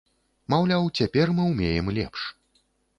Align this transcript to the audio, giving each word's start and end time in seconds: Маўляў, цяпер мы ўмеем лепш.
Маўляў, 0.53 0.89
цяпер 0.99 1.35
мы 1.37 1.43
ўмеем 1.53 1.95
лепш. 2.01 2.21